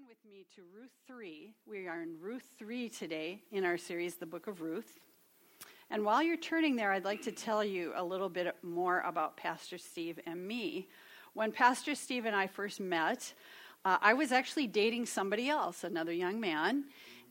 [0.00, 1.52] turn with me to Ruth 3.
[1.66, 4.98] We are in Ruth 3 today in our series, The Book of Ruth.
[5.90, 9.36] And while you're turning there, I'd like to tell you a little bit more about
[9.36, 10.88] Pastor Steve and me.
[11.34, 13.32] When Pastor Steve and I first met,
[13.84, 16.84] uh, I was actually dating somebody else, another young man.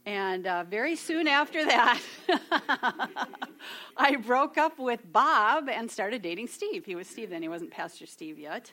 [0.06, 2.00] And uh, very soon after that,
[3.98, 6.86] I broke up with Bob and started dating Steve.
[6.86, 8.72] He was Steve then, he wasn't Pastor Steve yet.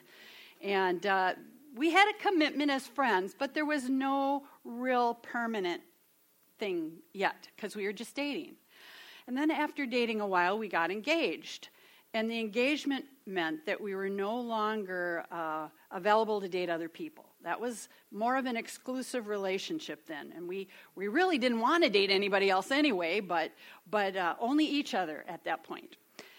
[0.61, 1.33] And uh,
[1.77, 5.81] we had a commitment as friends, but there was no real permanent
[6.59, 8.55] thing yet because we were just dating.
[9.27, 11.69] And then after dating a while, we got engaged.
[12.13, 17.25] And the engagement meant that we were no longer uh, available to date other people.
[17.43, 20.33] That was more of an exclusive relationship then.
[20.35, 23.51] And we, we really didn't want to date anybody else anyway, but,
[23.91, 25.97] but uh, only each other at that point.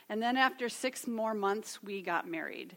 [0.08, 2.76] And then after six more months, we got married.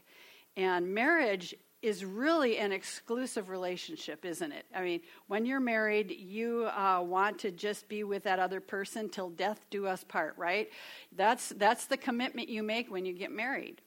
[0.56, 4.64] And marriage is really an exclusive relationship, isn't it?
[4.74, 9.08] I mean, when you're married, you uh, want to just be with that other person
[9.08, 10.70] till death do us part, right?
[11.16, 13.82] That's that's the commitment you make when you get married.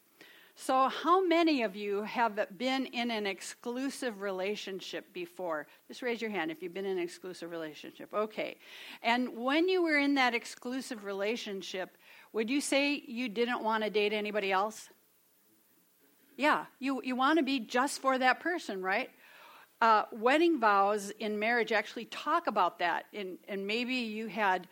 [0.57, 5.67] So, how many of you have been in an exclusive relationship before?
[5.89, 8.13] Just raise your hand if you've been in an exclusive relationship.
[8.13, 8.55] Okay.
[9.03, 11.97] And when you were in that exclusive relationship,
[12.31, 14.89] would you say you didn't want to date anybody else?
[16.38, 19.09] Yeah, you, you want to be just for that person, right?
[19.81, 23.05] Uh, wedding vows in marriage actually talk about that.
[23.14, 24.67] And, and maybe you had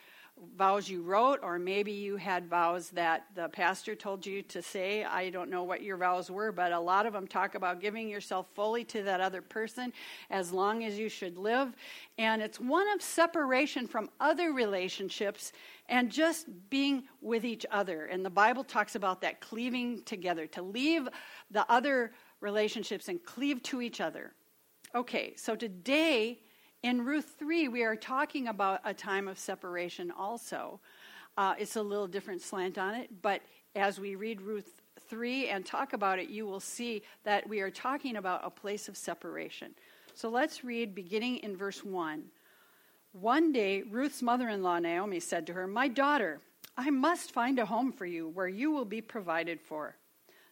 [0.55, 5.03] vows you wrote, or maybe you had vows that the pastor told you to say.
[5.03, 8.09] I don't know what your vows were, but a lot of them talk about giving
[8.09, 9.93] yourself fully to that other person
[10.29, 11.75] as long as you should live.
[12.17, 15.53] And it's one of separation from other relationships
[15.87, 18.05] and just being with each other.
[18.05, 21.07] And the Bible talks about that cleaving together, to leave
[21.51, 22.11] the other
[22.41, 24.33] relationships and cleave to each other.
[24.95, 26.39] Okay, so today
[26.83, 30.81] in Ruth 3, we are talking about a time of separation also.
[31.37, 33.41] Uh, it's a little different slant on it, but
[33.73, 37.71] as we read Ruth 3 and talk about it, you will see that we are
[37.71, 39.73] talking about a place of separation.
[40.13, 42.25] So let's read beginning in verse 1.
[43.13, 46.41] One day, Ruth's mother in law, Naomi, said to her, My daughter,
[46.75, 49.95] I must find a home for you where you will be provided for.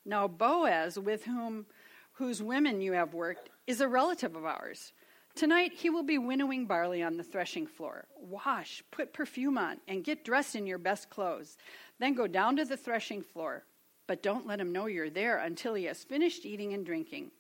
[0.06, 1.66] Now, Boaz, with whom
[2.14, 4.94] whose women you have worked, is a relative of ours.
[5.36, 8.06] Tonight he will be winnowing barley on the threshing floor.
[8.18, 11.58] Wash, put perfume on, and get dressed in your best clothes.
[12.00, 13.64] Then go down to the threshing floor.
[14.08, 17.32] But don't let him know you're there until he has finished eating and drinking.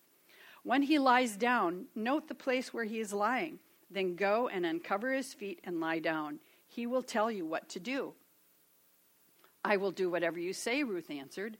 [0.63, 3.59] When he lies down, note the place where he is lying
[3.93, 6.39] then go and uncover his feet and lie down.
[6.67, 8.13] He will tell you what to do.
[9.63, 11.57] I will do whatever you say, Ruth answered.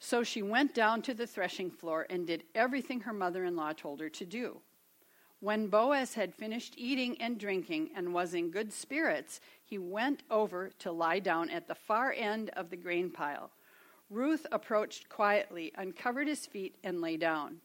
[0.00, 3.72] So she went down to the threshing floor and did everything her mother in law
[3.72, 4.60] told her to do.
[5.40, 10.70] When Boaz had finished eating and drinking and was in good spirits, he went over
[10.80, 13.52] to lie down at the far end of the grain pile.
[14.10, 17.58] Ruth approached quietly, uncovered his feet, and lay down.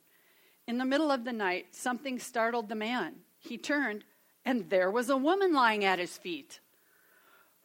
[0.68, 3.16] In the middle of the night, something startled the man.
[3.40, 4.04] He turned,
[4.46, 6.60] and there was a woman lying at his feet.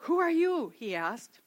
[0.03, 0.73] Who are you?
[0.77, 1.41] he asked.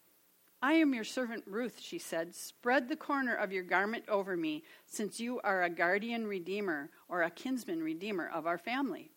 [0.63, 2.35] I am your servant Ruth, she said.
[2.35, 7.23] Spread the corner of your garment over me, since you are a guardian redeemer or
[7.23, 9.09] a kinsman redeemer of our family.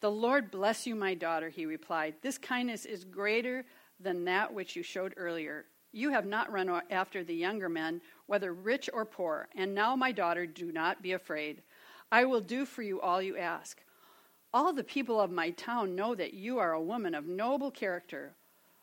[0.00, 2.16] The Lord bless you, my daughter, he replied.
[2.20, 3.64] This kindness is greater
[3.98, 5.64] than that which you showed earlier.
[5.92, 9.48] You have not run after the younger men, whether rich or poor.
[9.54, 11.62] And now, my daughter, do not be afraid.
[12.12, 13.80] I will do for you all you ask.
[14.52, 18.34] All the people of my town know that you are a woman of noble character.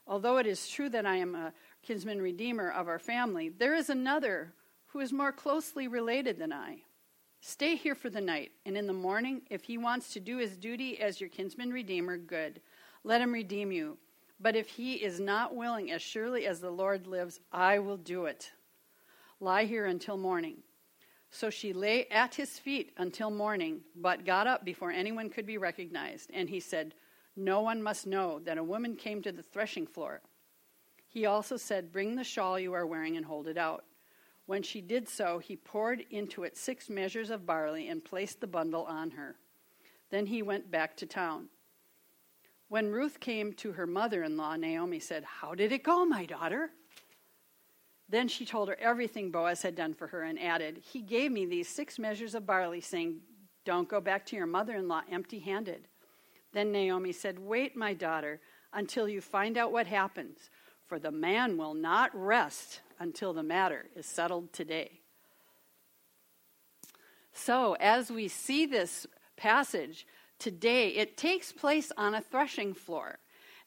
[0.08, 3.90] Although it is true that I am a kinsman redeemer of our family, there is
[3.90, 4.54] another
[4.88, 6.78] who is more closely related than I.
[7.42, 10.56] Stay here for the night, and in the morning, if he wants to do his
[10.56, 12.62] duty as your kinsman redeemer, good.
[13.04, 13.98] Let him redeem you.
[14.40, 18.26] But if he is not willing, as surely as the Lord lives, I will do
[18.26, 18.52] it.
[19.40, 20.58] Lie here until morning.
[21.32, 25.58] So she lay at his feet until morning, but got up before anyone could be
[25.58, 26.30] recognized.
[26.34, 26.94] And he said,
[27.36, 30.22] No one must know that a woman came to the threshing floor.
[31.14, 33.86] He also said, Bring the shawl you are wearing and hold it out.
[34.48, 38.48] When she did so, he poured into it six measures of barley and placed the
[38.48, 39.36] bundle on her.
[40.10, 41.50] Then he went back to town.
[42.68, 46.26] When Ruth came to her mother in law, Naomi said, How did it go, my
[46.26, 46.72] daughter?
[48.10, 51.46] Then she told her everything Boaz had done for her and added, He gave me
[51.46, 53.20] these six measures of barley, saying,
[53.66, 55.88] Don't go back to your mother in law empty handed.
[56.54, 58.42] Then Naomi said, Wait, my daughter,
[58.74, 60.50] until you find out what happens,
[60.94, 65.00] for the man will not rest until the matter is settled today.
[67.32, 70.06] So, as we see this passage,
[70.38, 73.18] today, it takes place on a threshing floor.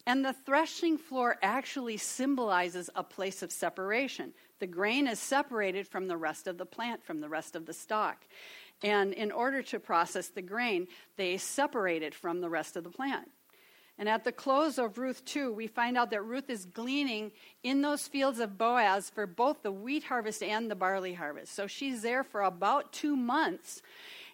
[0.07, 4.33] And the threshing floor actually symbolizes a place of separation.
[4.61, 7.73] The grain is separated from the rest of the plant, from the rest of the
[7.73, 8.19] stalk.
[8.85, 10.87] And in order to process the grain,
[11.17, 13.27] they separate it from the rest of the plant.
[13.99, 17.33] And at the close of Ruth 2, we find out that Ruth is gleaning
[17.63, 21.55] in those fields of Boaz for both the wheat harvest and the barley harvest.
[21.55, 23.81] So she's there for about two months.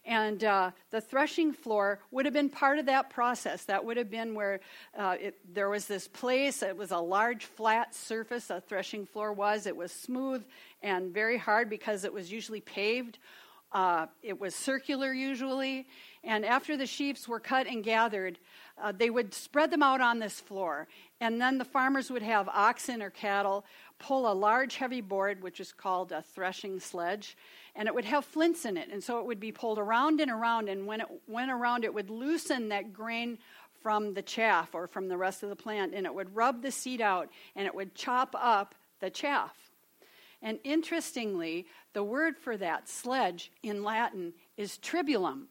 [0.05, 3.65] And uh, the threshing floor would have been part of that process.
[3.67, 4.59] That would have been where
[4.99, 6.61] uh, it, there was this place.
[6.63, 9.67] It was a large, flat surface, a threshing floor was.
[9.67, 10.43] It was smooth
[10.83, 13.19] and very hard because it was usually paved.
[13.73, 15.87] Uh, it was circular usually.
[16.25, 18.39] And after the sheaves were cut and gathered,
[18.81, 20.87] uh, they would spread them out on this floor.
[21.21, 23.65] And then the farmers would have oxen or cattle
[23.99, 27.37] pull a large, heavy board, which is called a threshing sledge,
[27.77, 28.89] and it would have flints in it.
[28.91, 30.69] And so it would be pulled around and around.
[30.69, 33.39] And when it went around, it would loosen that grain
[33.81, 36.71] from the chaff or from the rest of the plant, and it would rub the
[36.71, 39.62] seed out and it would chop up the chaff.
[40.43, 45.45] And interestingly, the word for that sledge in Latin is tribulum.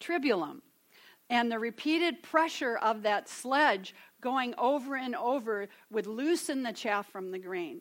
[0.00, 0.60] Tribulum.
[1.30, 7.10] And the repeated pressure of that sledge going over and over would loosen the chaff
[7.10, 7.80] from the grain.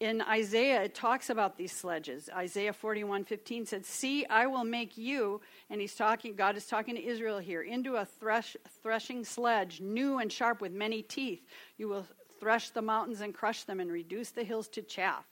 [0.00, 2.30] In Isaiah, it talks about these sledges.
[2.32, 6.94] Isaiah 41 15 said, See, I will make you, and he's talking, God is talking
[6.94, 11.44] to Israel here, into a thresh, threshing sledge, new and sharp with many teeth.
[11.78, 12.06] You will
[12.40, 15.24] thresh the mountains and crush them and reduce the hills to chaff.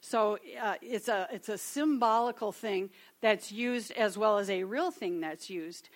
[0.00, 4.90] So uh, it's, a, it's a symbolical thing that's used as well as a real
[4.90, 5.88] thing that's used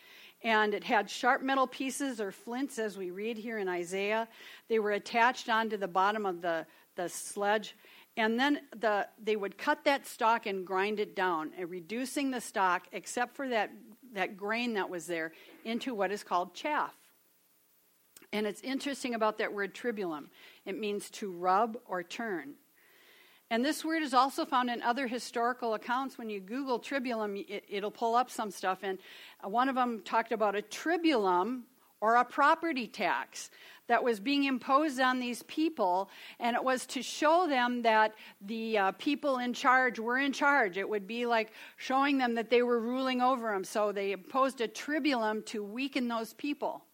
[0.43, 4.27] and it had sharp metal pieces or flints, as we read here in Isaiah.
[4.69, 6.67] They were attached onto the bottom of the,
[6.97, 7.77] the sledge.
[8.17, 12.41] And then the, they would cut that stalk and grind it down, uh, reducing the
[12.41, 13.71] stalk, except for that,
[14.15, 15.33] that grain that was there,
[15.65, 16.95] into what is called chaff.
[18.32, 20.27] And it's interesting about that word tribulum.
[20.65, 22.55] It means to rub or turn.
[23.50, 26.17] And this word is also found in other historical accounts.
[26.17, 28.79] When you Google tribulum, it, will pull up some stuff.
[28.82, 28.99] And
[29.43, 31.62] one of them talked about a tribulum
[32.00, 33.50] or a property tax
[33.88, 38.79] that was being imposed on these people, and it was to show them that the
[38.79, 40.79] uh, people in charge were in charge.
[40.79, 43.65] It would be like showing them that they were ruling over them.
[43.65, 46.85] So they imposed a tribulum to weaken those people.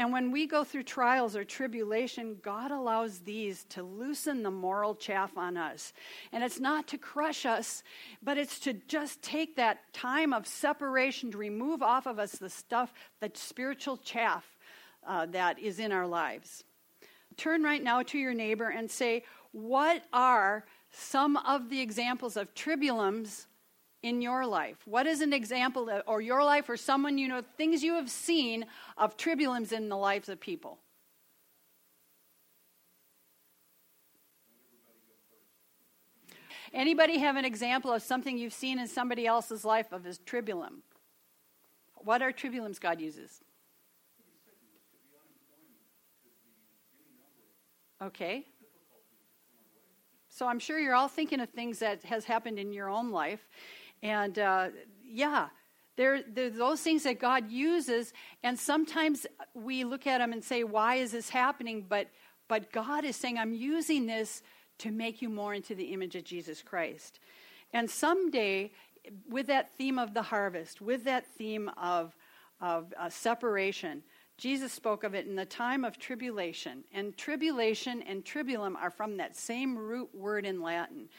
[0.00, 4.94] And when we go through trials or tribulation, God allows these to loosen the moral
[4.94, 5.92] chaff on us.
[6.32, 7.82] And it's not to crush us,
[8.22, 12.48] but it's to just take that time of separation to remove off of us the
[12.48, 14.56] stuff, the spiritual chaff
[15.06, 16.64] uh, that is in our lives.
[17.36, 22.54] Turn right now to your neighbor and say, What are some of the examples of
[22.54, 23.44] tribulums
[24.02, 24.78] in your life?
[24.86, 28.10] What is an example, of, or your life, or someone you know, things you have
[28.10, 28.66] seen
[28.96, 30.78] of tribulums in the lives of people?
[36.72, 40.82] Anybody have an example of something you've seen in somebody else's life of his tribulum?
[41.96, 43.40] What are tribulums God uses?
[48.00, 48.46] Okay.
[50.28, 53.46] So I'm sure you're all thinking of things that has happened in your own life.
[54.02, 54.68] And uh,
[55.04, 55.48] yeah,
[55.96, 58.12] there, there those things that God uses,
[58.42, 62.08] and sometimes we look at them and say, "Why is this happening?" But
[62.48, 64.42] but God is saying, "I'm using this
[64.78, 67.20] to make you more into the image of Jesus Christ."
[67.72, 68.72] And someday,
[69.28, 72.16] with that theme of the harvest, with that theme of
[72.60, 74.02] of uh, separation,
[74.40, 76.84] Jesus spoke of it in the time of tribulation.
[76.94, 81.10] And tribulation and tribulum are from that same root word in Latin.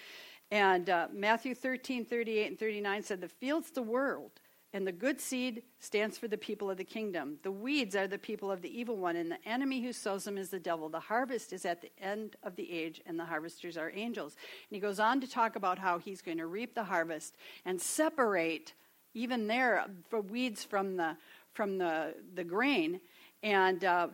[0.51, 4.31] And uh, Matthew 13, 38, and 39 said, The field's the world,
[4.74, 7.38] and the good seed stands for the people of the kingdom.
[7.41, 10.38] The weeds are the people of the evil one, and the enemy who sows them
[10.38, 10.89] is the devil.
[10.89, 14.36] The harvest is at the end of the age, and the harvesters are angels.
[14.70, 17.81] And he goes on to talk about how he's going to reap the harvest and
[17.81, 18.74] separate,
[19.13, 21.15] even there, the weeds from the,
[21.53, 23.00] from the, the grain,
[23.41, 24.08] and uh,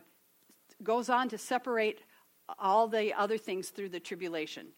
[0.84, 2.02] goes on to separate
[2.60, 4.68] all the other things through the tribulation.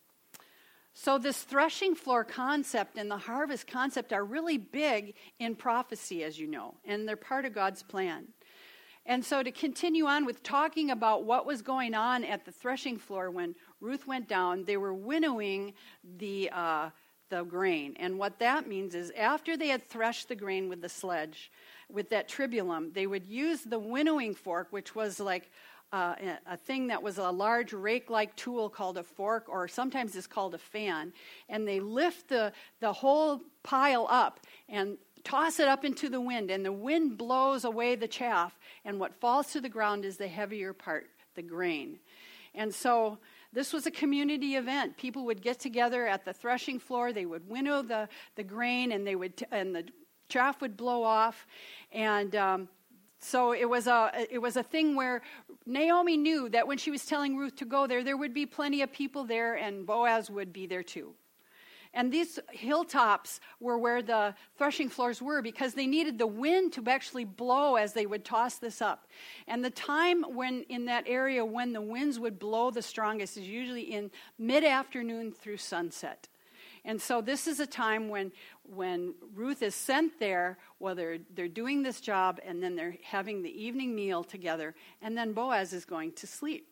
[0.93, 6.39] So, this threshing floor concept and the harvest concept are really big in prophecy, as
[6.39, 8.29] you know, and they're part of God's plan.
[9.07, 12.99] And so, to continue on with talking about what was going on at the threshing
[12.99, 15.75] floor when Ruth went down, they were winnowing
[16.19, 16.91] the, uh,
[17.31, 17.97] the grain.
[17.99, 21.51] And what that means is, after they had threshed the grain with the sledge,
[21.89, 25.51] with that tribulum, they would use the winnowing fork, which was like
[25.93, 26.15] uh,
[26.47, 30.27] a thing that was a large rake like tool called a fork, or sometimes it's
[30.27, 31.13] called a fan.
[31.49, 36.51] And they lift the, the whole pile up and toss it up into the wind,
[36.51, 40.29] and the wind blows away the chaff, and what falls to the ground is the
[40.29, 41.99] heavier part, the grain.
[42.55, 43.19] And so
[43.53, 44.97] this was a community event.
[44.97, 49.07] People would get together at the threshing floor, they would winnow the, the grain, and,
[49.07, 49.85] they would t- and the
[50.29, 51.47] chaff would blow off.
[51.93, 52.69] And um,
[53.21, 55.23] so it was a it was a thing where
[55.67, 58.83] Naomi knew that when she was telling Ruth to go there, there would be plenty
[58.83, 61.15] of people there, and Boaz would be there too.
[61.93, 66.85] And these hilltops were where the threshing floors were because they needed the wind to
[66.89, 69.09] actually blow as they would toss this up.
[69.49, 73.47] And the time when in that area when the winds would blow the strongest is
[73.47, 76.29] usually in mid afternoon through sunset.
[76.85, 78.33] And so this is a time when
[78.71, 83.43] when Ruth is sent there, well, they're, they're doing this job and then they're having
[83.43, 86.67] the evening meal together, and then Boaz is going to sleep.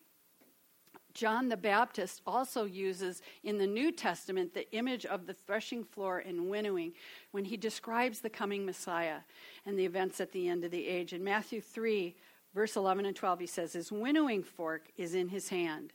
[1.13, 6.19] John the Baptist also uses in the New Testament the image of the threshing floor
[6.19, 6.93] and winnowing
[7.31, 9.19] when he describes the coming Messiah
[9.65, 11.11] and the events at the end of the age.
[11.11, 12.15] In Matthew 3,
[12.53, 15.93] verse 11 and 12, he says, His winnowing fork is in his hand.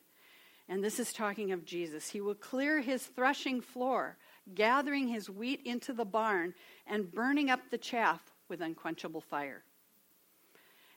[0.69, 2.11] And this is talking of Jesus.
[2.11, 4.17] He will clear his threshing floor,
[4.55, 6.55] gathering his wheat into the barn
[6.87, 9.63] and burning up the chaff with unquenchable fire.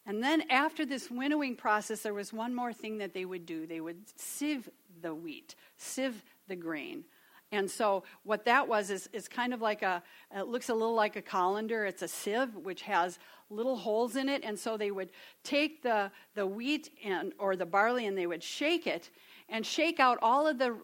[0.05, 3.67] And then after this winnowing process, there was one more thing that they would do.
[3.67, 4.69] They would sieve
[5.01, 7.03] the wheat, sieve the grain.
[7.51, 10.01] And so what that was is, is kind of like a,
[10.35, 11.85] it looks a little like a colander.
[11.85, 13.19] It's a sieve which has
[13.49, 14.43] little holes in it.
[14.43, 15.11] And so they would
[15.43, 19.09] take the, the wheat and, or the barley and they would shake it
[19.49, 20.77] and shake out all of the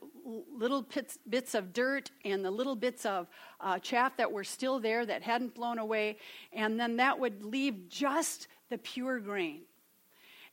[0.57, 3.27] little bits, bits of dirt and the little bits of
[3.59, 6.17] uh, chaff that were still there that hadn't blown away.
[6.53, 9.61] And then that would leave just the pure grain.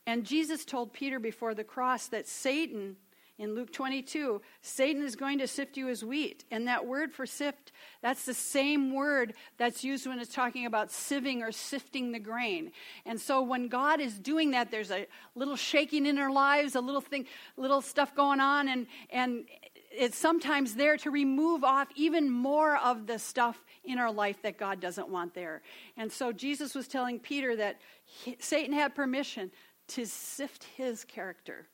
[0.07, 2.97] And Jesus told Peter before the cross that Satan,
[3.41, 6.45] in Luke 22, Satan is going to sift you as wheat.
[6.51, 10.91] And that word for sift, that's the same word that's used when it's talking about
[10.91, 12.71] sieving or sifting the grain.
[13.07, 16.83] And so when God is doing that, there's a little shaking in our lives, a
[16.83, 17.25] little thing,
[17.57, 19.47] little stuff going on, and, and
[19.91, 24.59] it's sometimes there to remove off even more of the stuff in our life that
[24.59, 25.63] God doesn't want there.
[25.97, 29.51] And so Jesus was telling Peter that he, Satan had permission
[29.89, 31.69] to sift his character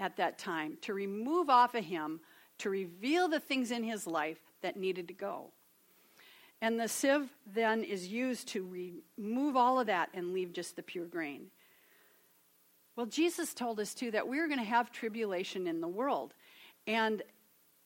[0.00, 2.20] at that time, to remove off of him,
[2.58, 5.52] to reveal the things in his life that needed to go.
[6.62, 10.82] And the sieve then is used to remove all of that and leave just the
[10.82, 11.46] pure grain.
[12.96, 16.34] Well, Jesus told us too that we are going to have tribulation in the world.
[16.86, 17.22] And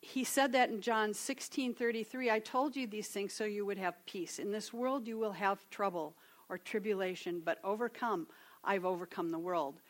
[0.01, 2.31] he said that in John 16 33.
[2.31, 4.39] I told you these things so you would have peace.
[4.39, 6.15] In this world you will have trouble
[6.49, 8.27] or tribulation, but overcome.
[8.65, 9.81] I've overcome the world.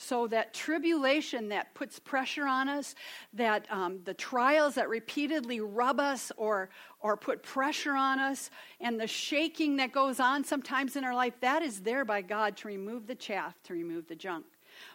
[0.00, 2.94] So that tribulation that puts pressure on us,
[3.32, 8.48] that um, the trials that repeatedly rub us or or put pressure on us,
[8.80, 12.56] and the shaking that goes on sometimes in our life, that is there by God
[12.58, 14.46] to remove the chaff, to remove the junk.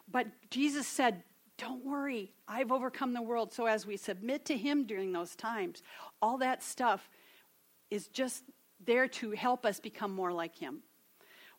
[0.10, 1.24] But Jesus said,
[1.58, 3.52] don't worry, I've overcome the world.
[3.54, 5.84] So as we submit to Him during those times,
[6.22, 7.10] all that stuff
[7.92, 8.44] is just
[8.84, 10.80] there to help us become more like Him.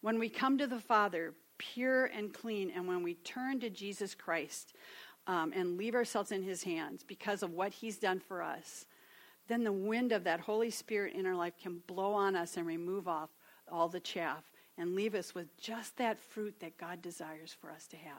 [0.00, 4.14] When we come to the Father, pure and clean, and when we turn to Jesus
[4.14, 4.74] Christ
[5.26, 8.86] um, and leave ourselves in His hands because of what He's done for us,
[9.48, 12.66] then the wind of that Holy Spirit in our life can blow on us and
[12.66, 13.30] remove off
[13.70, 14.44] all the chaff
[14.76, 18.14] and leave us with just that fruit that God desires for us to have.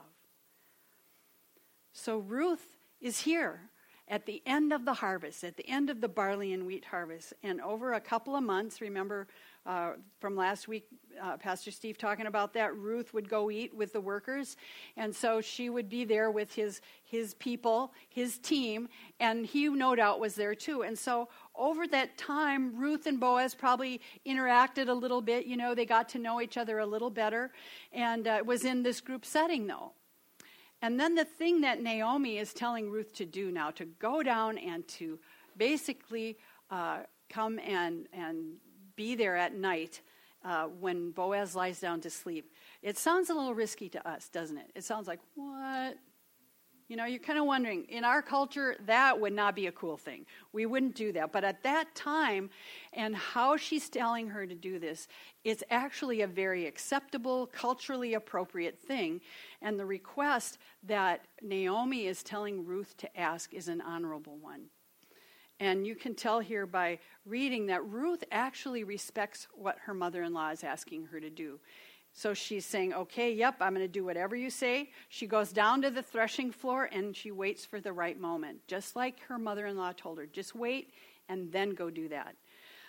[1.93, 3.61] So Ruth is here
[4.07, 7.33] at the end of the harvest, at the end of the barley and wheat harvest.
[7.41, 9.27] And over a couple of months, remember
[9.65, 10.85] uh, from last week,
[11.19, 14.57] uh, Pastor Steve talking about that, Ruth would go eat with the workers.
[14.95, 19.95] And so she would be there with his, his people, his team, and he no
[19.95, 20.83] doubt was there too.
[20.83, 25.47] And so over that time, Ruth and Boaz probably interacted a little bit.
[25.47, 27.51] You know, they got to know each other a little better.
[27.91, 29.93] And uh, was in this group setting, though.
[30.85, 34.59] And then the thing that Naomi is telling Ruth to do now, to go down
[34.59, 35.17] and to
[35.57, 36.37] basically
[36.69, 38.57] uh, come and, and
[38.95, 40.01] be there at night
[40.43, 42.53] uh, when Boaz lies down to sleep.
[42.83, 44.69] It sounds a little risky to us, doesn't it?
[44.75, 45.97] It sounds like, what?
[46.87, 49.97] You know, you're kind of wondering, in our culture, that would not be a cool
[49.97, 50.27] thing.
[50.53, 51.31] We wouldn't do that.
[51.31, 52.51] But at that time,
[52.93, 55.07] and how she's telling her to do this,
[55.43, 59.21] it's actually a very acceptable, culturally appropriate thing.
[59.65, 64.65] And the request that Naomi is telling Ruth to ask is an honorable one.
[65.59, 70.35] And you can tell here by reading that Ruth actually respects what her mother in
[70.35, 71.59] law is asking her to do.
[72.13, 74.91] So she's saying, Okay, yep, I'm going to do whatever you say.
[75.09, 78.95] She goes down to the threshing floor and she waits for the right moment, just
[78.95, 80.27] like her mother in law told her.
[80.27, 80.93] Just wait
[81.27, 82.35] and then go do that.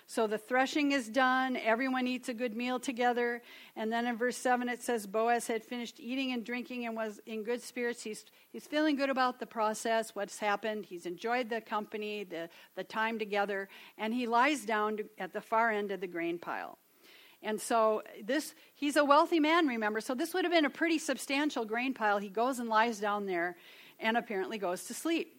[0.08, 3.42] So the threshing is done, everyone eats a good meal together.
[3.74, 7.20] And then in verse 7 it says Boaz had finished eating and drinking and was
[7.26, 8.04] in good spirits.
[8.04, 10.86] He's, he's feeling good about the process, what's happened.
[10.86, 15.40] He's enjoyed the company, the, the time together, and he lies down to, at the
[15.40, 16.78] far end of the grain pile.
[17.42, 20.00] And so this he's a wealthy man, remember.
[20.00, 22.18] So this would have been a pretty substantial grain pile.
[22.18, 23.56] He goes and lies down there
[23.98, 25.35] and apparently goes to sleep.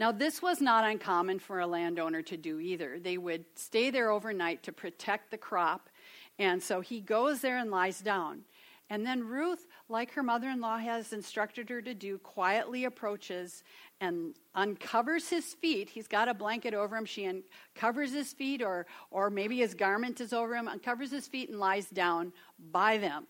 [0.00, 2.98] Now, this was not uncommon for a landowner to do either.
[2.98, 5.90] They would stay there overnight to protect the crop.
[6.38, 8.44] And so he goes there and lies down.
[8.88, 13.62] And then Ruth, like her mother in law has instructed her to do, quietly approaches
[14.00, 15.90] and uncovers his feet.
[15.90, 17.04] He's got a blanket over him.
[17.04, 21.50] She uncovers his feet, or, or maybe his garment is over him, uncovers his feet
[21.50, 22.32] and lies down
[22.72, 23.26] by them.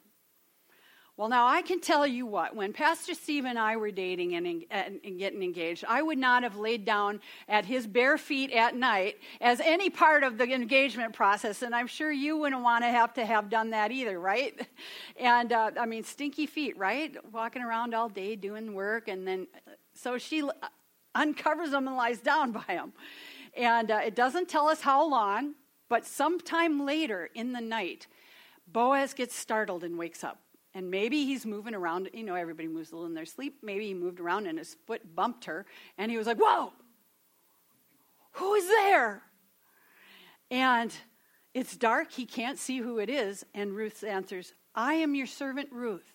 [1.20, 4.64] Well, now I can tell you what, when Pastor Steve and I were dating and,
[4.70, 8.74] and, and, getting engaged, I would not have laid down at his bare feet at
[8.74, 12.88] night as any part of the engagement process, and I'm sure you wouldn't want to
[12.88, 14.66] have to have done that either, right?
[15.20, 17.14] And uh, I mean, stinky feet, right?
[17.30, 19.46] Walking around all day doing work, and then
[19.92, 20.42] so she
[21.14, 22.94] uncovers them and lies down by him.
[23.54, 25.54] And uh, it doesn't tell us how long,
[25.90, 28.06] but sometime later in the night,
[28.66, 30.38] Boaz gets startled and wakes up.
[30.74, 32.10] And maybe he's moving around.
[32.12, 33.58] You know, everybody moves a little in their sleep.
[33.62, 35.66] Maybe he moved around and his foot bumped her.
[35.98, 36.72] And he was like, Whoa,
[38.32, 39.22] who is there?
[40.50, 40.92] And
[41.54, 42.12] it's dark.
[42.12, 43.44] He can't see who it is.
[43.54, 46.14] And Ruth answers, I am your servant Ruth.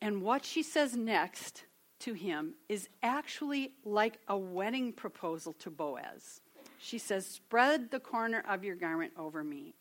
[0.00, 1.64] And what she says next
[2.00, 6.40] to him is actually like a wedding proposal to Boaz.
[6.78, 9.74] She says, Spread the corner of your garment over me.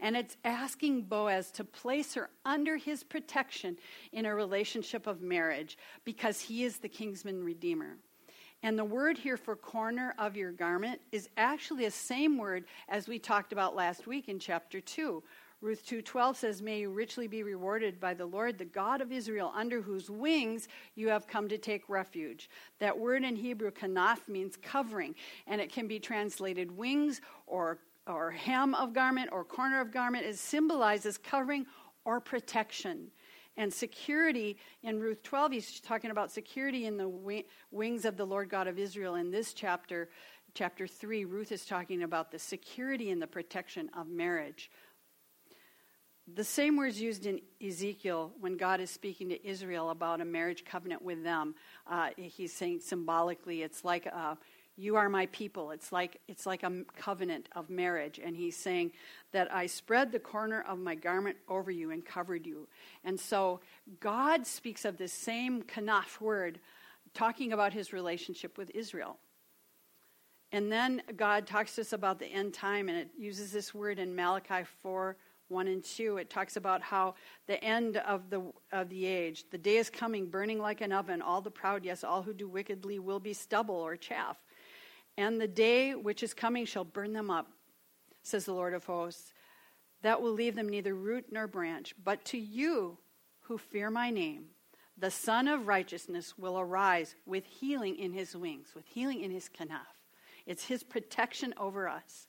[0.00, 3.76] And it's asking Boaz to place her under his protection
[4.12, 7.98] in a relationship of marriage because he is the kinsman redeemer.
[8.62, 13.08] And the word here for corner of your garment is actually the same word as
[13.08, 15.22] we talked about last week in chapter 2.
[15.62, 19.52] Ruth 2:12 says, "May you richly be rewarded by the Lord, the God of Israel,
[19.54, 22.48] under whose wings you have come to take refuge."
[22.78, 25.14] That word in Hebrew kanaf means covering,
[25.46, 30.26] and it can be translated wings or or hem of garment or corner of garment.
[30.26, 31.66] It symbolizes covering
[32.04, 33.10] or protection.
[33.56, 38.48] And security in Ruth 12, he's talking about security in the wings of the Lord
[38.48, 39.16] God of Israel.
[39.16, 40.08] In this chapter,
[40.54, 44.70] chapter 3, Ruth is talking about the security and the protection of marriage.
[46.32, 50.64] The same words used in Ezekiel when God is speaking to Israel about a marriage
[50.64, 51.56] covenant with them.
[51.86, 54.38] Uh, he's saying symbolically, it's like a,
[54.80, 55.72] you are my people.
[55.72, 58.18] It's like it's like a covenant of marriage.
[58.22, 58.92] And he's saying
[59.32, 62.66] that i spread the corner of my garment over you and covered you.
[63.04, 63.60] And so
[64.00, 66.58] god speaks of this same kanaf word
[67.12, 69.18] talking about his relationship with israel.
[70.50, 73.98] And then god talks to us about the end time and it uses this word
[73.98, 75.16] in malachi 4
[75.48, 77.14] 1 and 2 it talks about how
[77.48, 78.40] the end of the
[78.72, 81.20] of the age the day is coming burning like an oven.
[81.20, 84.38] All the proud yes all who do wickedly will be stubble or chaff
[85.20, 87.46] and the day which is coming shall burn them up,
[88.22, 89.34] says the Lord of hosts.
[90.00, 91.94] That will leave them neither root nor branch.
[92.02, 92.96] But to you
[93.40, 94.46] who fear my name,
[94.96, 99.50] the Sun of Righteousness will arise with healing in his wings, with healing in his
[99.50, 100.00] kanaf.
[100.46, 102.26] It's his protection over us.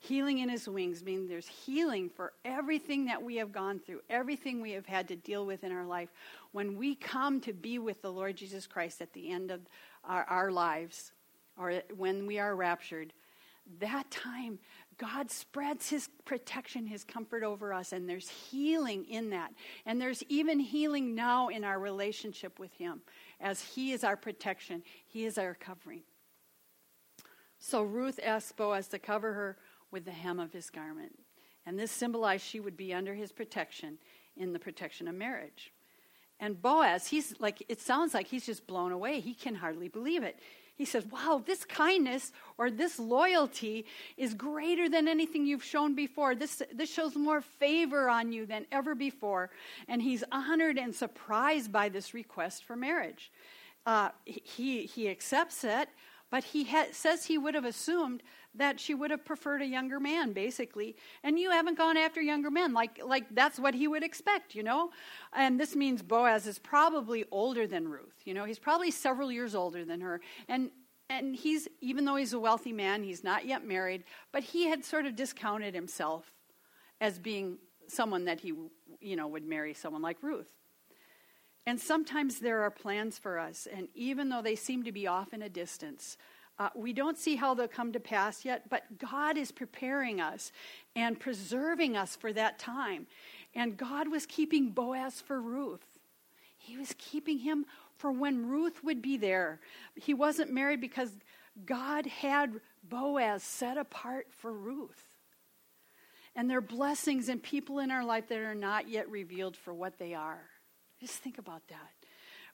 [0.00, 4.60] Healing in his wings means there's healing for everything that we have gone through, everything
[4.60, 6.10] we have had to deal with in our life.
[6.52, 9.60] When we come to be with the Lord Jesus Christ at the end of
[10.04, 11.12] our, our lives,
[11.58, 13.12] or when we are raptured,
[13.80, 14.58] that time
[14.98, 19.52] God spreads his protection, his comfort over us, and there's healing in that.
[19.86, 23.00] And there's even healing now in our relationship with him,
[23.40, 26.02] as he is our protection, he is our covering.
[27.58, 29.56] So Ruth asked Boaz to cover her
[29.90, 31.18] with the hem of his garment.
[31.66, 33.98] And this symbolized she would be under his protection
[34.36, 35.72] in the protection of marriage.
[36.38, 39.20] And Boaz, he's like, it sounds like he's just blown away.
[39.20, 40.38] He can hardly believe it.
[40.76, 46.34] He says, Wow, this kindness or this loyalty is greater than anything you've shown before.
[46.34, 49.50] This, this shows more favor on you than ever before.
[49.86, 53.30] And he's honored and surprised by this request for marriage.
[53.86, 55.88] Uh, he, he accepts it,
[56.30, 58.22] but he ha- says he would have assumed
[58.56, 60.96] that she would have preferred a younger man, basically.
[61.22, 62.72] And you haven't gone after younger men.
[62.72, 64.90] Like, like that's what he would expect, you know?
[65.32, 68.20] And this means Boaz is probably older than Ruth.
[68.24, 70.20] You know, he's probably several years older than her.
[70.48, 70.70] And
[71.10, 74.84] and he's even though he's a wealthy man, he's not yet married, but he had
[74.84, 76.30] sort of discounted himself
[77.00, 78.54] as being someone that he,
[79.00, 80.50] you know, would marry someone like Ruth.
[81.66, 85.32] And sometimes there are plans for us, and even though they seem to be off
[85.32, 86.18] in a distance,
[86.58, 90.52] Uh, we don't see how they'll come to pass yet, but God is preparing us
[90.94, 93.06] and preserving us for that time.
[93.54, 95.84] And God was keeping Boaz for Ruth.
[96.56, 99.60] He was keeping him for when Ruth would be there.
[99.96, 101.10] He wasn't married because
[101.66, 105.04] God had Boaz set apart for Ruth.
[106.36, 109.72] And there are blessings and people in our life that are not yet revealed for
[109.72, 110.42] what they are.
[111.00, 112.03] Just think about that.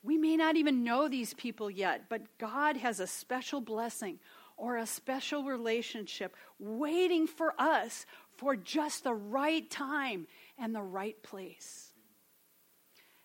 [0.02, 4.18] We may not even know these people yet, but God has a special blessing
[4.56, 10.26] or a special relationship waiting for us for just the right time
[10.58, 11.92] and the right place.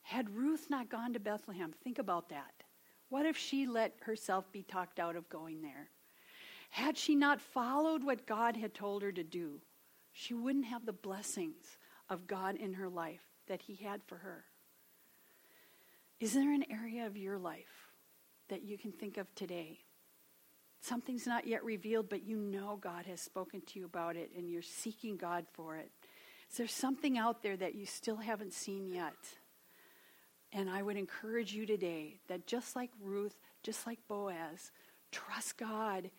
[0.01, 2.63] Had Ruth not gone to Bethlehem, think about that.
[3.09, 5.89] What if she let herself be talked out of going there?
[6.69, 9.61] Had she not followed what God had told her to do,
[10.11, 11.77] she wouldn't have the blessings
[12.09, 14.45] of God in her life that He had for her.
[16.19, 17.91] Is there an area of your life
[18.49, 19.79] that you can think of today?
[20.81, 24.49] Something's not yet revealed, but you know God has spoken to you about it and
[24.49, 25.91] you're seeking God for it.
[26.49, 29.15] Is there something out there that you still haven't seen yet?
[30.53, 34.71] And I would encourage you today that just like Ruth, just like Boaz,
[35.11, 36.11] trust God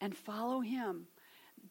[0.00, 1.06] and follow Him.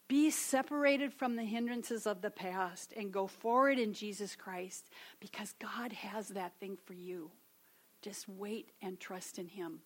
[0.07, 5.53] Be separated from the hindrances of the past and go forward in Jesus Christ because
[5.59, 7.31] God has that thing for you.
[8.07, 9.79] Just wait and trust in Him.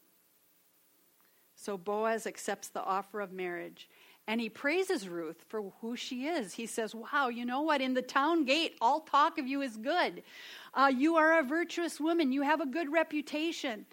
[1.56, 3.90] So Boaz accepts the offer of marriage
[4.28, 6.54] and he praises Ruth for who she is.
[6.54, 7.82] He says, Wow, you know what?
[7.82, 10.22] In the town gate, all talk of you is good.
[10.76, 13.88] Uh, you are a virtuous woman, you have a good reputation.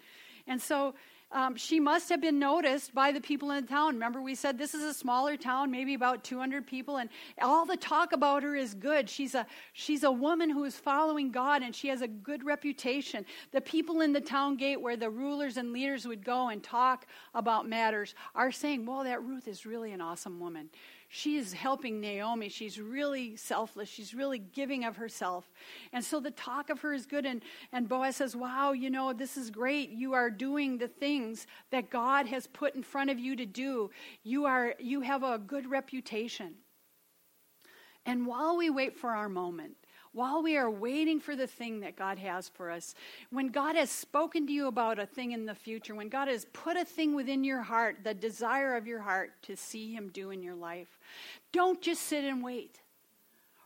[0.45, 0.93] And so
[1.31, 3.93] um, she must have been noticed by the people in the town.
[3.93, 7.77] Remember, we said this is a smaller town, maybe about 200 people, and all the
[7.77, 9.07] talk about her is good.
[9.07, 13.25] She's a, she's a woman who is following God, and she has a good reputation.
[13.51, 17.05] The people in the town gate where the rulers and leaders would go and talk
[17.35, 20.69] about matters are saying, Well, that Ruth is really an awesome woman
[21.11, 22.49] she is helping Naomi.
[22.49, 23.89] She's really selfless.
[23.89, 25.49] She's really giving of herself.
[25.91, 27.25] And so the talk of her is good.
[27.25, 27.41] And,
[27.71, 29.89] and Boaz says, Wow, you know, this is great.
[29.89, 33.89] You are doing the things that God has put in front of you to do.
[34.23, 36.53] You, are, you have a good reputation.
[38.05, 39.77] And while we wait for our moment,
[40.19, 42.93] while we are waiting for the thing that God has for us,
[43.29, 46.45] when God has spoken to you about a thing in the future, when God has
[46.51, 50.31] put a thing within your heart, the desire of your heart to see Him do
[50.31, 50.99] in your life,
[51.53, 52.81] don't just sit and wait.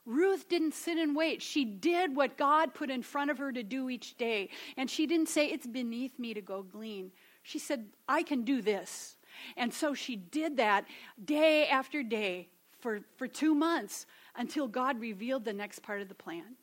[0.05, 1.41] Ruth didn't sit and wait.
[1.41, 4.49] She did what God put in front of her to do each day.
[4.77, 7.11] And she didn't say, It's beneath me to go glean.
[7.41, 9.17] She said, I can do this.
[9.57, 10.85] And so she did that
[11.25, 12.49] day after day
[12.84, 16.58] for, for two months until God revealed the next part of the plan.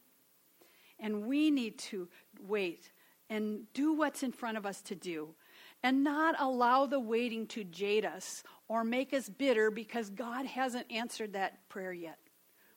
[1.00, 2.08] And we need to
[2.46, 2.92] wait
[3.30, 5.30] and do what's in front of us to do
[5.82, 10.92] and not allow the waiting to jade us or make us bitter because God hasn't
[10.92, 12.18] answered that prayer yet.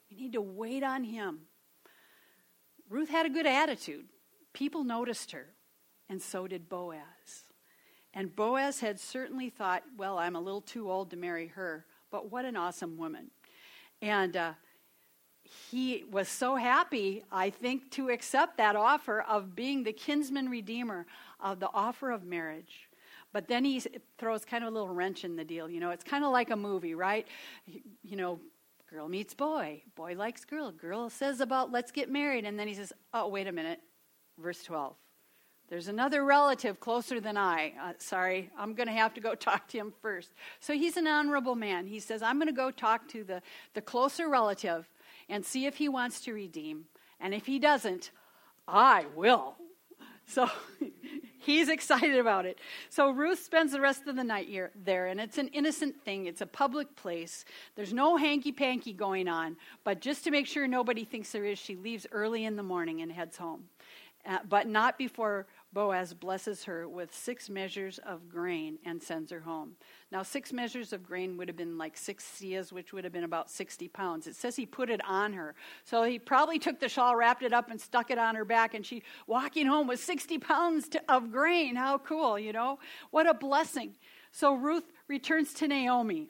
[0.09, 1.39] We need to wait on Him.
[2.89, 4.05] Ruth had a good attitude.
[4.53, 5.47] People noticed her,
[6.09, 7.01] and so did Boaz.
[8.13, 12.31] And Boaz had certainly thought, well, I'm a little too old to marry her, but
[12.31, 13.31] what an awesome woman.
[13.99, 14.53] And uh,
[15.71, 21.07] he was so happy, I think, to accept that offer of being the kinsman redeemer
[21.39, 22.87] of the offer of marriage.
[23.33, 23.81] But then he
[24.19, 25.67] throws kind of a little wrench in the deal.
[25.67, 27.27] You know, it's kind of like a movie, right?
[28.03, 28.39] You know,
[28.87, 32.75] girl meets boy, boy likes girl, girl says about let's get married, and then he
[32.75, 33.79] says, oh, wait a minute,
[34.37, 34.95] verse 12.
[35.69, 37.73] There's another relative closer than I.
[37.81, 40.33] Uh, sorry, I'm going to have to go talk to him first.
[40.59, 41.87] So he's an honorable man.
[41.87, 43.41] He says, I'm going to go talk to the,
[43.73, 44.87] the closer relative
[45.29, 46.85] and see if he wants to redeem.
[47.19, 48.11] And if he doesn't,
[48.67, 49.55] I will.
[50.25, 50.49] So
[51.39, 52.57] he's excited about it.
[52.89, 56.27] So Ruth spends the rest of the night here, there, and it's an innocent thing.
[56.27, 57.43] It's a public place.
[57.75, 59.57] There's no hanky panky going on.
[59.83, 63.01] But just to make sure nobody thinks there is, she leaves early in the morning
[63.01, 63.65] and heads home.
[64.25, 69.41] Uh, but not before Boaz blesses her with six measures of grain and sends her
[69.41, 69.75] home.
[70.11, 73.25] Now, six measures of grain would have been like six seahs, which would have been
[73.25, 74.25] about 60 pounds.
[74.25, 75.55] It says he put it on her.
[75.83, 78.75] So he probably took the shawl, wrapped it up, and stuck it on her back,
[78.75, 81.75] and she walking home with 60 pounds to, of grain.
[81.75, 82.79] How cool, you know?
[83.11, 83.95] What a blessing.
[84.31, 86.29] So Ruth returns to Naomi.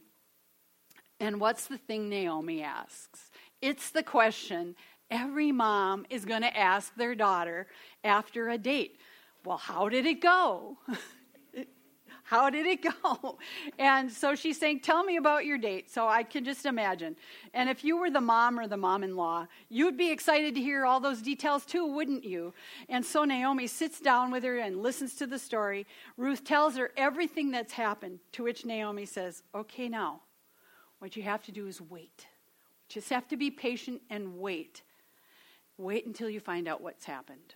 [1.20, 3.30] And what's the thing Naomi asks?
[3.62, 4.76] It's the question
[5.14, 7.68] every mom is going to ask their daughter
[8.04, 8.98] after a date.
[9.46, 10.78] Well, how did it go?
[12.26, 13.38] How did it go?
[13.78, 15.92] And so she's saying, Tell me about your date.
[15.92, 17.18] So I can just imagine.
[17.54, 20.62] And if you were the mom or the mom in law, you'd be excited to
[20.62, 22.54] hear all those details too, wouldn't you?
[22.88, 25.86] And so Naomi sits down with her and listens to the story.
[26.16, 30.22] Ruth tells her everything that's happened, to which Naomi says, Okay, now,
[31.00, 32.26] what you have to do is wait.
[32.88, 34.82] Just have to be patient and wait.
[35.78, 37.56] Wait until you find out what's happened.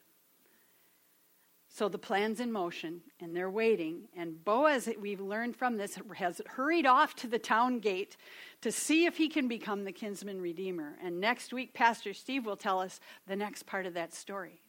[1.70, 4.08] So the plan's in motion, and they're waiting.
[4.16, 8.18] And Boaz, we've learned from this, has hurried off to the town gate
[8.62, 10.98] to see if he can become the kinsman redeemer.
[11.04, 14.60] And next week, Pastor Steve will tell us the next part of that story.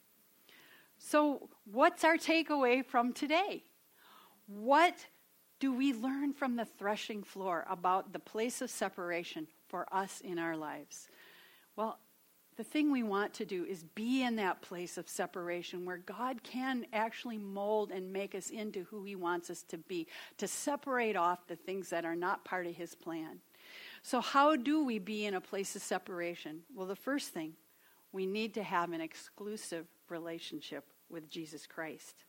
[0.99, 3.63] So, what's our takeaway from today?
[4.47, 5.07] What
[5.61, 10.39] do we learn from the threshing floor about the place of separation for us in
[10.39, 11.09] our lives?
[11.75, 11.99] Well,
[12.59, 16.43] the thing we want to do is be in that place of separation where God
[16.43, 21.15] can actually mold and make us into who He wants us to be, to separate
[21.15, 23.39] off the things that are not part of His plan.
[24.03, 26.63] So, how do we be in a place of separation?
[26.75, 27.53] Well, the first thing,
[28.11, 32.25] we need to have an exclusive relationship with Jesus Christ.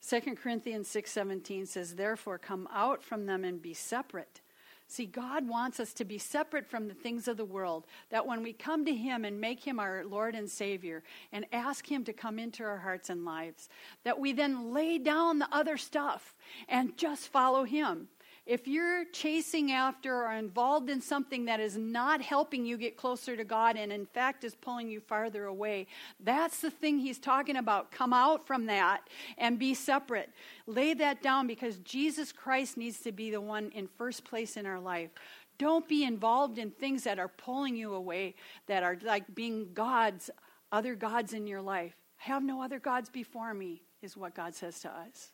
[0.00, 4.40] 2 Corinthians 6:17 says, "Therefore come out from them and be separate."
[4.86, 8.42] See, God wants us to be separate from the things of the world, that when
[8.42, 12.12] we come to Him and make Him our Lord and Savior and ask Him to
[12.12, 13.68] come into our hearts and lives,
[14.04, 16.34] that we then lay down the other stuff
[16.68, 18.08] and just follow Him.
[18.46, 23.36] If you're chasing after or involved in something that is not helping you get closer
[23.36, 25.86] to God and in fact is pulling you farther away,
[26.20, 27.90] that's the thing he's talking about.
[27.90, 30.28] Come out from that and be separate.
[30.66, 34.66] Lay that down because Jesus Christ needs to be the one in first place in
[34.66, 35.10] our life.
[35.56, 38.34] Don't be involved in things that are pulling you away,
[38.66, 40.28] that are like being gods,
[40.70, 41.94] other gods in your life.
[42.16, 45.30] Have no other gods before me, is what God says to us.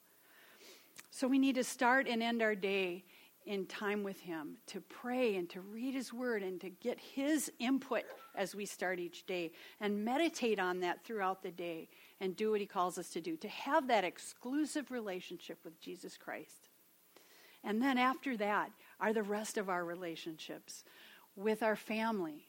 [1.11, 3.05] So we need to start and end our day
[3.47, 7.51] in time with Him, to pray and to read His Word and to get His
[7.59, 8.05] input
[8.37, 11.89] as we start each day and meditate on that throughout the day
[12.21, 16.17] and do what He calls us to do, to have that exclusive relationship with Jesus
[16.17, 16.69] Christ.
[17.65, 20.85] And then after that are the rest of our relationships
[21.35, 22.47] with our family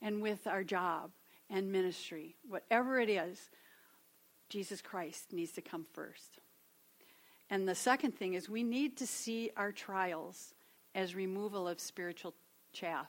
[0.00, 1.10] and with our job
[1.50, 2.36] and ministry.
[2.48, 3.50] Whatever it is,
[4.48, 6.38] Jesus Christ needs to come first.
[7.50, 10.54] And the second thing is we need to see our trials
[10.94, 12.34] as removal of spiritual
[12.72, 13.08] chaff.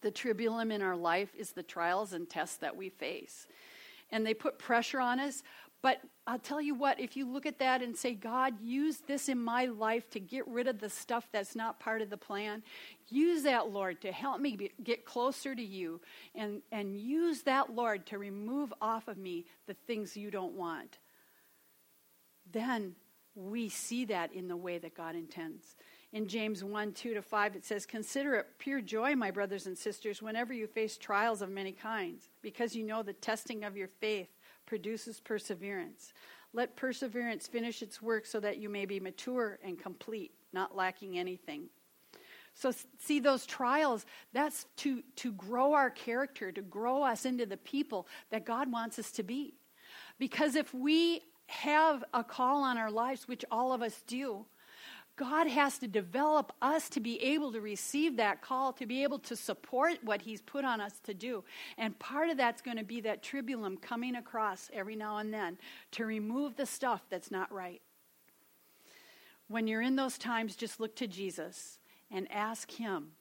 [0.00, 3.46] The tribulum in our life is the trials and tests that we face.
[4.10, 5.42] And they put pressure on us.
[5.82, 9.28] But I'll tell you what, if you look at that and say, God, use this
[9.28, 12.62] in my life to get rid of the stuff that's not part of the plan,
[13.08, 16.00] use that, Lord, to help me get closer to you.
[16.34, 20.98] And, and use that, Lord, to remove off of me the things you don't want
[22.56, 22.94] then
[23.34, 25.76] we see that in the way that God intends.
[26.12, 29.76] In James 1 2 to 5, it says, Consider it pure joy, my brothers and
[29.76, 33.88] sisters, whenever you face trials of many kinds, because you know the testing of your
[33.88, 34.28] faith
[34.64, 36.14] produces perseverance.
[36.54, 41.18] Let perseverance finish its work so that you may be mature and complete, not lacking
[41.18, 41.68] anything.
[42.54, 47.58] So, see, those trials, that's to, to grow our character, to grow us into the
[47.58, 49.58] people that God wants us to be.
[50.18, 54.46] Because if we have a call on our lives, which all of us do,
[55.16, 59.18] God has to develop us to be able to receive that call, to be able
[59.20, 61.42] to support what He's put on us to do.
[61.78, 65.56] And part of that's going to be that tribulum coming across every now and then
[65.92, 67.80] to remove the stuff that's not right.
[69.48, 71.78] When you're in those times, just look to Jesus
[72.10, 73.12] and ask Him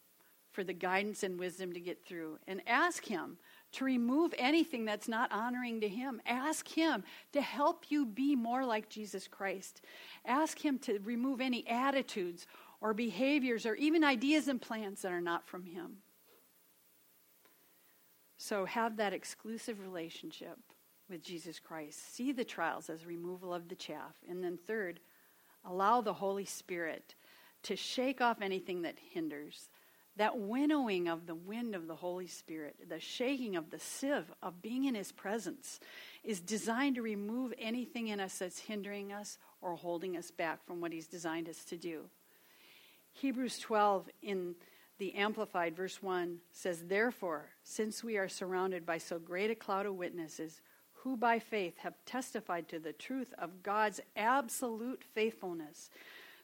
[0.51, 2.39] for the guidance and wisdom to get through.
[2.45, 3.38] And ask Him
[3.75, 6.21] to remove anything that's not honoring to Him.
[6.25, 9.81] Ask Him to help you be more like Jesus Christ.
[10.25, 12.47] Ask Him to remove any attitudes
[12.81, 15.97] or behaviors or even ideas and plans that are not from Him.
[18.38, 20.57] So have that exclusive relationship
[21.09, 22.13] with Jesus Christ.
[22.15, 24.15] See the trials as removal of the chaff.
[24.29, 24.99] And then, third,
[25.63, 27.15] allow the Holy Spirit
[27.63, 29.69] to shake off anything that hinders
[30.17, 34.62] that winnowing of the wind of the Holy Spirit, the shaking of the sieve of
[34.62, 35.80] being in His presence,
[36.23, 40.82] is designed to remove anything in us that's hindering us or holding us back from
[40.82, 42.06] what He's designed us to do.
[43.13, 44.56] Hebrews 12 in
[44.97, 49.86] the Amplified, verse 1 says, Therefore, since we are surrounded by so great a cloud
[49.86, 50.62] of witnesses,
[50.93, 55.89] who by faith have testified to the truth of God's absolute faithfulness,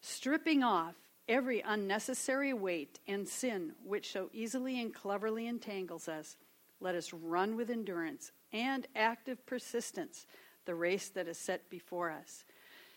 [0.01, 0.95] stripping off
[1.27, 6.37] every unnecessary weight and sin which so easily and cleverly entangles us,
[6.79, 10.25] let us run with endurance and active persistence
[10.65, 12.45] the race that is set before us.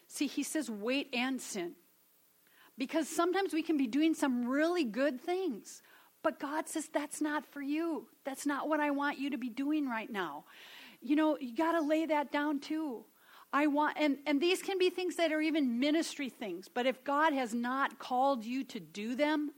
[0.06, 1.72] See, he says weight and sin.
[2.76, 5.80] Because sometimes we can be doing some really good things,
[6.22, 8.08] but God says that's not for you.
[8.24, 10.44] That's not what I want you to be doing right now.
[11.00, 13.04] You know, you got to lay that down too.
[13.54, 17.02] I want and and these can be things that are even ministry things, but if
[17.04, 19.52] God has not called you to do them,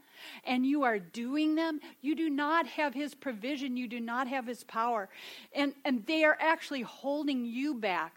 [0.44, 4.46] and you are doing them, you do not have his provision, you do not have
[4.46, 5.08] his power.
[5.54, 8.16] And, and they are actually holding you back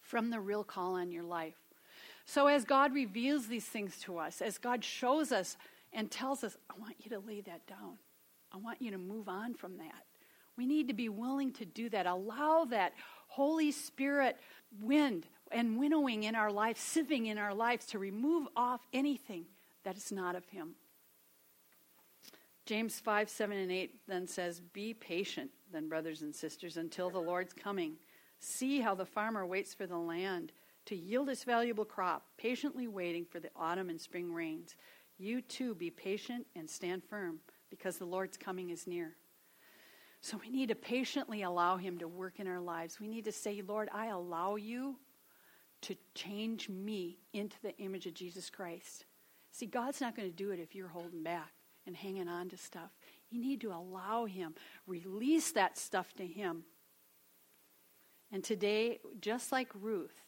[0.00, 1.54] from the real call on your life.
[2.24, 5.56] So, as God reveals these things to us, as God shows us
[5.92, 7.98] and tells us, I want you to lay that down,
[8.52, 10.04] I want you to move on from that.
[10.56, 12.06] We need to be willing to do that.
[12.06, 12.92] Allow that
[13.26, 14.36] Holy Spirit
[14.80, 19.46] wind and winnowing in our life, sieving in our lives to remove off anything
[19.84, 20.74] that is not of Him.
[22.64, 27.18] James 5, 7, and 8 then says, Be patient, then, brothers and sisters, until the
[27.18, 27.96] Lord's coming.
[28.38, 30.52] See how the farmer waits for the land
[30.86, 34.76] to yield its valuable crop, patiently waiting for the autumn and spring rains.
[35.18, 39.16] You too be patient and stand firm, because the Lord's coming is near.
[40.22, 43.00] So we need to patiently allow Him to work in our lives.
[43.00, 44.96] We need to say, Lord, I allow you
[45.82, 49.04] to change me into the image of Jesus Christ.
[49.50, 51.52] See, God's not going to do it if you're holding back
[51.86, 52.90] and hanging on to stuff.
[53.30, 54.54] You need to allow Him,
[54.86, 56.62] release that stuff to Him.
[58.30, 60.22] And today, just like Ruth,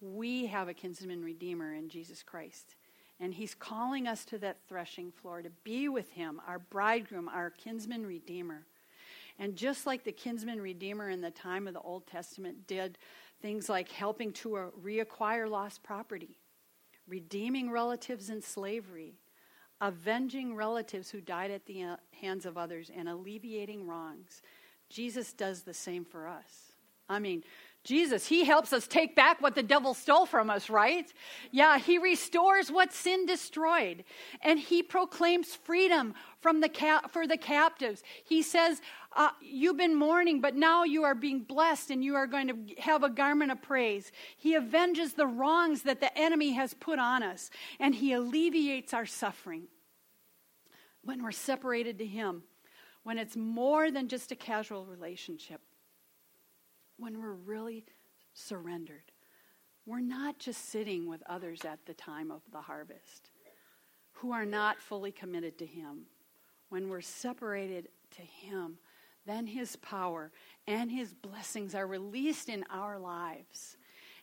[0.00, 2.76] we have a kinsman redeemer in Jesus Christ.
[3.18, 7.50] And He's calling us to that threshing floor to be with Him, our bridegroom, our
[7.50, 8.64] kinsman redeemer.
[9.40, 12.98] And just like the kinsman redeemer in the time of the Old Testament did
[13.40, 16.38] things like helping to reacquire lost property,
[17.08, 19.14] redeeming relatives in slavery,
[19.80, 24.42] avenging relatives who died at the uh, hands of others, and alleviating wrongs.
[24.90, 26.72] Jesus does the same for us.
[27.08, 27.42] I mean,
[27.82, 31.10] Jesus, he helps us take back what the devil stole from us, right?
[31.50, 34.04] Yeah, he restores what sin destroyed.
[34.42, 38.02] And he proclaims freedom from the ca- for the captives.
[38.22, 38.82] He says,
[39.16, 42.82] uh, You've been mourning, but now you are being blessed and you are going to
[42.82, 44.12] have a garment of praise.
[44.36, 49.06] He avenges the wrongs that the enemy has put on us, and he alleviates our
[49.06, 49.68] suffering.
[51.02, 52.42] When we're separated to him,
[53.04, 55.62] when it's more than just a casual relationship
[57.00, 57.84] when we're really
[58.34, 59.12] surrendered.
[59.86, 63.30] We're not just sitting with others at the time of the harvest
[64.12, 66.02] who are not fully committed to Him.
[66.68, 68.78] When we're separated to Him,
[69.26, 70.30] then His power
[70.66, 73.76] and His blessings are released in our lives.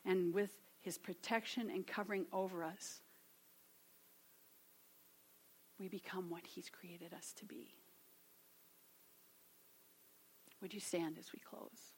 [0.05, 3.01] And with His protection and covering over us,
[5.79, 7.73] we become what He's created us to be.
[10.61, 11.96] Would you stand as we close?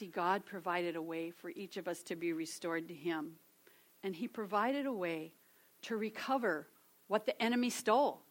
[0.00, 3.32] See, God provided a way for each of us to be restored to Him.
[4.02, 5.34] And He provided a way
[5.82, 6.68] to recover
[7.06, 8.22] what the enemy stole.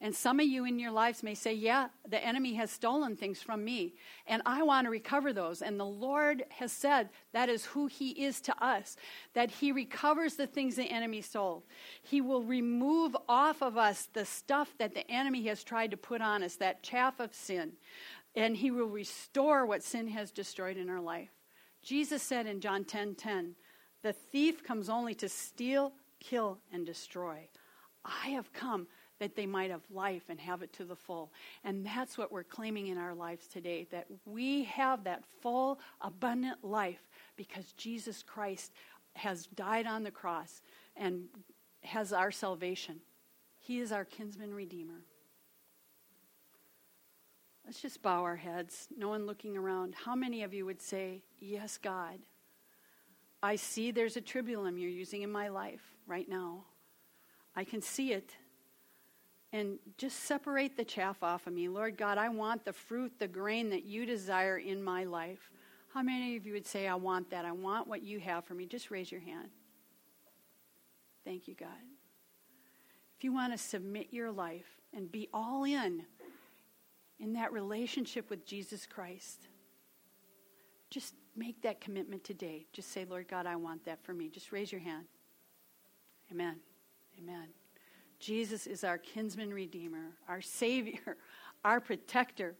[0.00, 3.42] And some of you in your lives may say, Yeah, the enemy has stolen things
[3.42, 3.92] from me,
[4.26, 5.60] and I want to recover those.
[5.60, 8.96] And the Lord has said that is who He is to us,
[9.34, 11.62] that He recovers the things the enemy stole.
[12.00, 16.22] He will remove off of us the stuff that the enemy has tried to put
[16.22, 17.72] on us, that chaff of sin
[18.34, 21.30] and he will restore what sin has destroyed in our life.
[21.82, 23.56] Jesus said in John 10:10, 10, 10,
[24.02, 27.48] "The thief comes only to steal, kill and destroy.
[28.04, 31.84] I have come that they might have life and have it to the full." And
[31.84, 37.08] that's what we're claiming in our lives today, that we have that full abundant life
[37.36, 38.72] because Jesus Christ
[39.14, 40.62] has died on the cross
[40.96, 41.28] and
[41.82, 43.02] has our salvation.
[43.58, 45.04] He is our kinsman redeemer.
[47.64, 49.94] Let's just bow our heads, no one looking around.
[49.94, 52.18] How many of you would say, Yes, God?
[53.42, 56.64] I see there's a tribulum you're using in my life right now.
[57.56, 58.36] I can see it.
[59.52, 61.68] And just separate the chaff off of me.
[61.68, 65.50] Lord God, I want the fruit, the grain that you desire in my life.
[65.92, 67.44] How many of you would say, I want that?
[67.44, 68.64] I want what you have for me?
[68.64, 69.48] Just raise your hand.
[71.24, 71.68] Thank you, God.
[73.18, 76.04] If you want to submit your life and be all in,
[77.22, 79.46] in that relationship with Jesus Christ,
[80.90, 82.66] just make that commitment today.
[82.72, 84.28] Just say, Lord God, I want that for me.
[84.28, 85.04] Just raise your hand.
[86.32, 86.56] Amen.
[87.16, 87.48] Amen.
[88.18, 91.16] Jesus is our kinsman redeemer, our Savior,
[91.64, 92.56] our protector.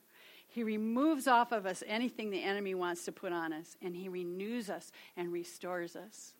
[0.46, 4.08] He removes off of us anything the enemy wants to put on us, and He
[4.08, 6.34] renews us and restores us.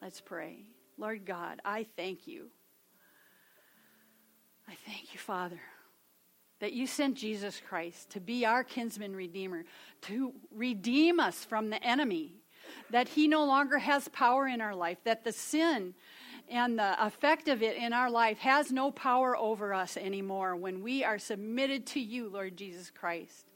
[0.00, 0.64] Let's pray.
[0.98, 2.46] Lord God, I thank you.
[4.68, 5.60] I thank you, Father
[6.62, 9.64] that you sent Jesus Christ to be our kinsman redeemer,
[10.02, 12.36] to redeem us from the enemy,
[12.90, 15.92] that he no longer has power in our life, that the sin
[16.48, 20.84] and the effect of it in our life has no power over us anymore when
[20.84, 23.51] we are submitted to you, Lord Jesus Christ.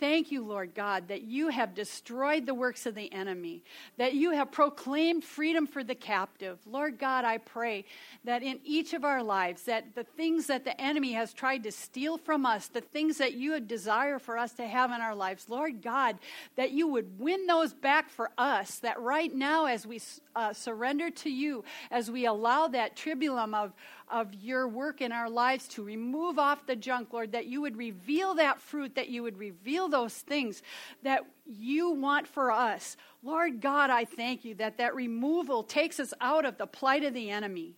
[0.00, 3.64] Thank you, Lord God, that you have destroyed the works of the enemy,
[3.96, 6.58] that you have proclaimed freedom for the captive.
[6.66, 7.84] Lord God, I pray
[8.24, 11.72] that in each of our lives, that the things that the enemy has tried to
[11.72, 15.48] steal from us, the things that you desire for us to have in our lives,
[15.48, 16.18] Lord God,
[16.54, 20.00] that you would win those back for us, that right now, as we
[20.36, 23.72] uh, surrender to you, as we allow that tribulum of,
[24.08, 27.76] of your work in our lives to remove off the junk, Lord, that you would
[27.76, 30.62] reveal that fruit, that you would reveal those things
[31.02, 32.96] that you want for us.
[33.22, 37.14] Lord God, I thank you that that removal takes us out of the plight of
[37.14, 37.74] the enemy.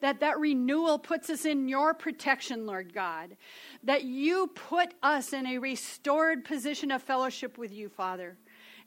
[0.00, 3.36] That that renewal puts us in your protection, Lord God.
[3.84, 8.36] That you put us in a restored position of fellowship with you, Father.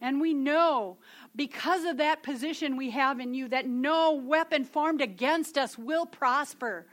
[0.05, 0.97] And we know
[1.35, 6.05] because of that position we have in you that no weapon formed against us will
[6.05, 6.85] prosper.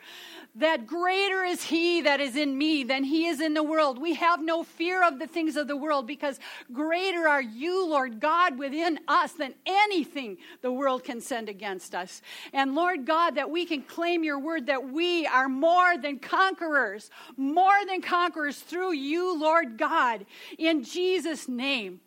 [0.54, 4.00] That greater is He that is in me than He is in the world.
[4.00, 6.40] We have no fear of the things of the world because
[6.72, 12.22] greater are you, Lord God, within us than anything the world can send against us.
[12.54, 17.10] And Lord God, that we can claim your word that we are more than conquerors,
[17.36, 20.24] more than conquerors through you, Lord God,
[20.56, 22.00] in Jesus' name.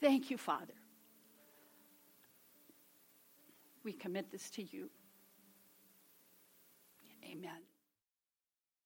[0.00, 0.74] Thank you, Father.
[3.84, 4.90] We commit this to you.
[7.24, 7.67] Amen.